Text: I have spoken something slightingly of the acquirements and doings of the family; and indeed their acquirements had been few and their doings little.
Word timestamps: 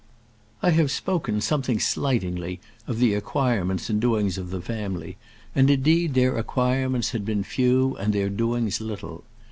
I 0.63 0.71
have 0.71 0.89
spoken 0.89 1.41
something 1.41 1.79
slightingly 1.79 2.59
of 2.87 2.97
the 2.97 3.13
acquirements 3.13 3.87
and 3.87 4.01
doings 4.01 4.39
of 4.39 4.49
the 4.49 4.59
family; 4.59 5.17
and 5.53 5.69
indeed 5.69 6.15
their 6.15 6.39
acquirements 6.39 7.11
had 7.11 7.23
been 7.23 7.43
few 7.43 7.95
and 7.97 8.11
their 8.11 8.29
doings 8.29 8.81
little. 8.81 9.23